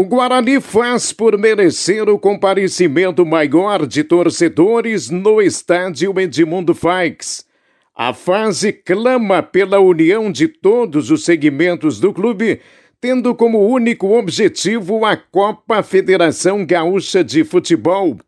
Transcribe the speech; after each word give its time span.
O 0.00 0.04
Guarani 0.04 0.60
faz 0.60 1.12
por 1.12 1.36
merecer 1.36 2.08
o 2.08 2.16
comparecimento 2.20 3.26
maior 3.26 3.84
de 3.84 4.04
torcedores 4.04 5.10
no 5.10 5.42
estádio 5.42 6.14
Edmundo 6.20 6.72
Faix. 6.72 7.44
A 7.96 8.14
fase 8.14 8.72
clama 8.72 9.42
pela 9.42 9.80
união 9.80 10.30
de 10.30 10.46
todos 10.46 11.10
os 11.10 11.24
segmentos 11.24 11.98
do 11.98 12.12
clube, 12.12 12.60
tendo 13.00 13.34
como 13.34 13.66
único 13.66 14.16
objetivo 14.16 15.04
a 15.04 15.16
Copa 15.16 15.82
Federação 15.82 16.64
Gaúcha 16.64 17.24
de 17.24 17.42
Futebol. 17.42 18.18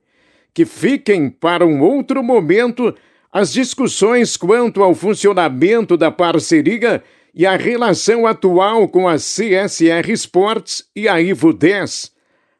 Que 0.52 0.64
fiquem 0.64 1.30
para 1.30 1.64
um 1.64 1.82
outro 1.82 2.20
momento 2.20 2.92
as 3.32 3.52
discussões 3.52 4.36
quanto 4.36 4.82
ao 4.82 4.92
funcionamento 4.92 5.96
da 5.96 6.10
parceria 6.10 7.00
e 7.34 7.46
a 7.46 7.56
relação 7.56 8.26
atual 8.26 8.88
com 8.88 9.08
a 9.08 9.16
CSR 9.16 10.10
Sports 10.12 10.84
e 10.94 11.08
a 11.08 11.20
Ivo 11.20 11.52
10. 11.52 12.12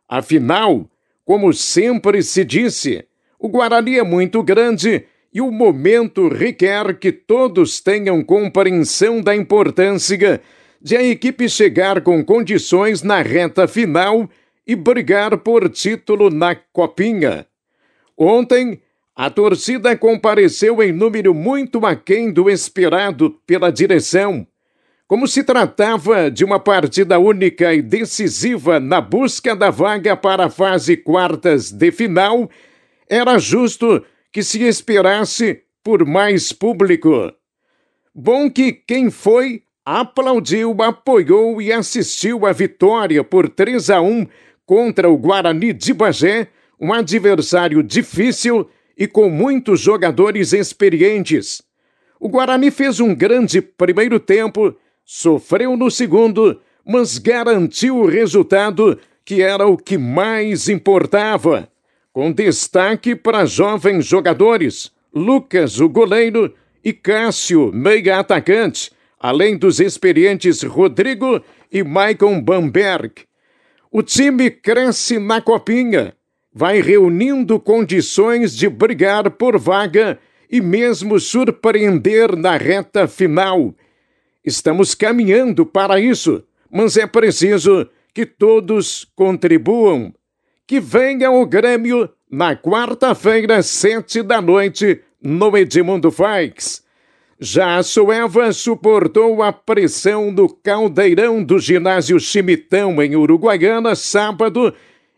Afinal, 0.08 0.88
como 1.24 1.52
sempre 1.52 2.22
se 2.22 2.44
disse, 2.44 3.04
o 3.38 3.48
Guarani 3.48 3.98
é 3.98 4.02
muito 4.02 4.42
grande 4.42 5.04
e 5.32 5.40
o 5.40 5.50
momento 5.50 6.28
requer 6.28 6.98
que 6.98 7.12
todos 7.12 7.80
tenham 7.80 8.22
compreensão 8.22 9.20
da 9.20 9.34
importância 9.34 10.40
de 10.82 10.96
a 10.96 11.02
equipe 11.02 11.48
chegar 11.48 12.00
com 12.00 12.24
condições 12.24 13.02
na 13.02 13.22
reta 13.22 13.68
final 13.68 14.28
e 14.66 14.74
brigar 14.74 15.36
por 15.38 15.68
título 15.68 16.30
na 16.30 16.54
Copinha. 16.54 17.46
Ontem, 18.16 18.80
a 19.14 19.28
torcida 19.28 19.96
compareceu 19.96 20.82
em 20.82 20.92
número 20.92 21.34
muito 21.34 21.84
aquém 21.84 22.32
do 22.32 22.48
esperado 22.48 23.30
pela 23.46 23.70
direção. 23.70 24.46
Como 25.10 25.26
se 25.26 25.42
tratava 25.42 26.30
de 26.30 26.44
uma 26.44 26.60
partida 26.60 27.18
única 27.18 27.74
e 27.74 27.82
decisiva 27.82 28.78
na 28.78 29.00
busca 29.00 29.56
da 29.56 29.68
vaga 29.68 30.16
para 30.16 30.44
a 30.44 30.48
fase 30.48 30.96
quartas 30.96 31.72
de 31.72 31.90
final, 31.90 32.48
era 33.08 33.36
justo 33.36 34.04
que 34.30 34.40
se 34.40 34.62
esperasse 34.62 35.62
por 35.82 36.06
mais 36.06 36.52
público. 36.52 37.32
Bom 38.14 38.48
que 38.48 38.72
quem 38.72 39.10
foi 39.10 39.64
aplaudiu, 39.84 40.76
apoiou 40.80 41.60
e 41.60 41.72
assistiu 41.72 42.46
à 42.46 42.52
vitória 42.52 43.24
por 43.24 43.48
3 43.48 43.90
a 43.90 44.00
1 44.00 44.28
contra 44.64 45.10
o 45.10 45.18
Guarani 45.18 45.72
de 45.72 45.92
Bagé, 45.92 46.46
um 46.80 46.92
adversário 46.92 47.82
difícil 47.82 48.70
e 48.96 49.08
com 49.08 49.28
muitos 49.28 49.80
jogadores 49.80 50.52
experientes. 50.52 51.60
O 52.20 52.28
Guarani 52.28 52.70
fez 52.70 53.00
um 53.00 53.12
grande 53.12 53.60
primeiro 53.60 54.20
tempo 54.20 54.76
Sofreu 55.12 55.76
no 55.76 55.90
segundo, 55.90 56.60
mas 56.86 57.18
garantiu 57.18 57.96
o 57.96 58.06
resultado, 58.06 58.96
que 59.24 59.42
era 59.42 59.66
o 59.66 59.76
que 59.76 59.98
mais 59.98 60.68
importava. 60.68 61.68
Com 62.12 62.30
destaque 62.30 63.16
para 63.16 63.44
jovens 63.44 64.06
jogadores, 64.06 64.92
Lucas, 65.12 65.80
o 65.80 65.88
goleiro, 65.88 66.54
e 66.84 66.92
Cássio, 66.92 67.72
meia 67.72 68.20
atacante, 68.20 68.92
além 69.18 69.58
dos 69.58 69.80
experientes 69.80 70.62
Rodrigo 70.62 71.42
e 71.72 71.82
Maicon 71.82 72.40
Bamberg. 72.40 73.12
O 73.90 74.04
time 74.04 74.48
cresce 74.48 75.18
na 75.18 75.40
copinha, 75.40 76.14
vai 76.54 76.80
reunindo 76.80 77.58
condições 77.58 78.56
de 78.56 78.68
brigar 78.68 79.28
por 79.32 79.58
vaga 79.58 80.20
e 80.48 80.60
mesmo 80.60 81.18
surpreender 81.18 82.36
na 82.36 82.56
reta 82.56 83.08
final 83.08 83.74
Estamos 84.44 84.94
caminhando 84.94 85.66
para 85.66 86.00
isso, 86.00 86.42
mas 86.70 86.96
é 86.96 87.06
preciso 87.06 87.88
que 88.14 88.24
todos 88.24 89.06
contribuam. 89.14 90.14
Que 90.66 90.80
venha 90.80 91.30
o 91.30 91.44
Grêmio 91.44 92.08
na 92.30 92.56
quarta-feira, 92.56 93.62
sete 93.62 94.22
da 94.22 94.40
noite, 94.40 95.00
no 95.20 95.56
Edmundo 95.56 96.10
Faix. 96.10 96.82
Já 97.38 97.78
a 97.78 97.82
Sueva 97.82 98.52
suportou 98.52 99.42
a 99.42 99.52
pressão 99.52 100.32
do 100.32 100.48
caldeirão 100.48 101.42
do 101.42 101.58
ginásio 101.58 102.20
Chimitão 102.20 103.02
em 103.02 103.16
Uruguaiana 103.16 103.94
sábado 103.94 104.74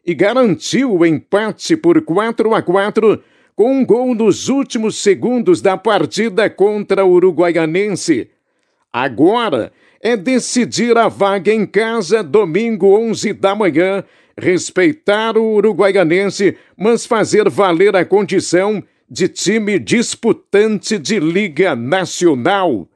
e 0.06 0.15
garantiu 0.15 0.93
o 0.94 1.04
empate 1.04 1.77
por 1.77 2.00
4 2.03 2.54
a 2.54 2.62
4 2.62 3.22
com 3.54 3.72
um 3.72 3.84
gol 3.84 4.15
nos 4.15 4.49
últimos 4.49 4.97
segundos 4.97 5.60
da 5.60 5.77
partida 5.77 6.49
contra 6.49 7.04
o 7.04 7.10
Uruguaianense. 7.10 8.31
Agora 8.92 9.72
é 10.03 10.16
decidir 10.16 10.98
a 10.98 11.08
vaga 11.08 11.50
em 11.50 11.64
casa 11.64 12.22
domingo 12.22 12.94
11 12.98 13.32
da 13.32 13.54
manhã, 13.54 14.04
respeitar 14.36 15.38
o 15.38 15.54
uruguaianense, 15.54 16.58
mas 16.76 17.06
fazer 17.06 17.48
valer 17.48 17.97
a 17.97 18.04
condição 18.04 18.82
de 19.08 19.28
time 19.28 19.78
disputante 19.78 20.98
de 20.98 21.19
Liga 21.19 21.75
Nacional. 21.75 22.86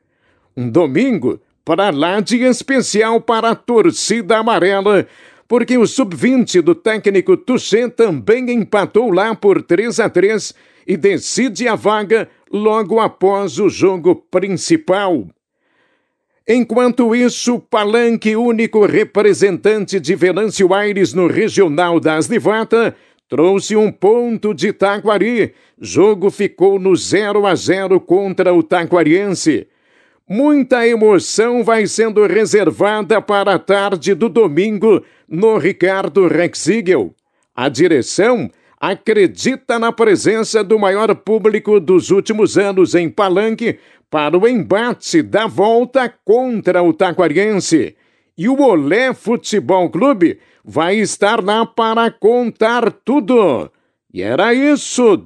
Um 0.55 0.69
domingo 0.69 1.41
para 1.65 1.91
lá 1.91 2.21
de 2.21 2.43
especial 2.43 3.21
para 3.21 3.51
a 3.51 3.55
torcida 3.55 4.39
amarela, 4.39 5.07
porque 5.49 5.79
o 5.79 5.87
sub-20 5.87 6.61
do 6.61 6.75
técnico 6.75 7.37
Tuchê 7.37 7.89
também 7.89 8.51
empatou 8.51 9.11
lá 9.11 9.35
por 9.35 9.63
3 9.63 10.01
a 10.01 10.11
3 10.11 10.55
e 10.87 10.97
decide 10.97 11.67
a 11.67 11.75
vaga 11.75 12.29
logo 12.51 13.01
após 13.01 13.59
o 13.59 13.69
jogo 13.69 14.15
principal. 14.15 15.27
Enquanto 16.49 17.13
isso, 17.13 17.59
Palanque, 17.59 18.37
único 18.37 18.87
representante 18.87 19.99
de 19.99 20.15
Venâncio 20.15 20.73
Aires 20.73 21.13
no 21.13 21.27
Regional 21.27 21.99
das 21.99 22.29
Nivata, 22.29 22.95
trouxe 23.29 23.75
um 23.75 23.91
ponto 23.91 24.55
de 24.55 24.73
Taquari. 24.73 25.53
Jogo 25.81 26.31
ficou 26.31 26.79
no 26.79 26.95
0 26.95 27.45
a 27.47 27.55
0 27.57 27.99
contra 27.99 28.55
o 28.55 28.63
Taquariense. 28.63 29.67
Muita 30.29 30.87
emoção 30.87 31.65
vai 31.65 31.85
sendo 31.89 32.25
reservada 32.27 33.21
para 33.21 33.55
a 33.55 33.59
tarde 33.59 34.15
do 34.15 34.29
domingo 34.29 35.03
no 35.29 35.59
Ricardo 35.59 36.29
Rexigel. 36.29 37.13
A 37.57 37.69
direção 37.69 38.49
acredita 38.91 39.79
na 39.79 39.91
presença 39.91 40.63
do 40.63 40.79
maior 40.79 41.13
público 41.15 41.81
dos 41.81 42.11
últimos 42.11 42.57
anos 42.57 42.95
em 42.95 43.11
Palanque 43.11 43.81
para 44.09 44.39
o 44.39 44.47
embate 44.47 45.23
da 45.23 45.49
volta 45.49 46.09
contra 46.25 46.83
o 46.83 46.93
Taquariense. 46.93 47.97
E 48.39 48.49
o 48.49 48.61
Olé 48.61 49.13
Futebol 49.13 49.91
Clube 49.91 50.39
vai 50.65 50.97
estar 50.99 51.43
lá 51.43 51.67
para 51.67 52.11
contar 52.13 52.93
tudo. 52.93 53.71
E 54.13 54.23
era 54.23 54.55
isso. 54.55 55.17